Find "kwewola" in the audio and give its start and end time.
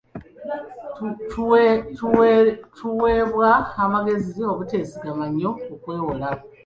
5.81-6.29